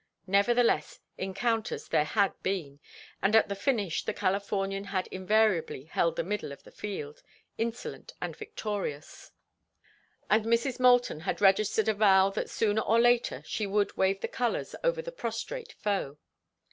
Nevertheless, 0.25 0.99
encounters 1.19 1.87
there 1.87 2.05
had 2.05 2.33
been, 2.41 2.79
and 3.21 3.35
at 3.35 3.49
the 3.49 3.55
finish 3.55 4.03
the 4.03 4.15
Californian 4.15 4.85
had 4.85 5.05
invariably 5.11 5.83
held 5.83 6.15
the 6.15 6.23
middle 6.23 6.51
of 6.51 6.63
the 6.63 6.71
field, 6.71 7.21
insolent 7.59 8.11
and 8.19 8.35
victorious; 8.35 9.31
and 10.27 10.45
Mrs. 10.45 10.79
Moulton 10.79 11.19
had 11.19 11.39
registered 11.39 11.87
a 11.87 11.93
vow 11.93 12.31
that 12.31 12.49
sooner 12.49 12.81
or 12.81 12.99
later 12.99 13.43
she 13.45 13.67
would 13.67 13.95
wave 13.95 14.21
the 14.21 14.27
colors 14.27 14.73
over 14.83 15.03
the 15.03 15.11
prostrate 15.11 15.73
foe. 15.73 16.17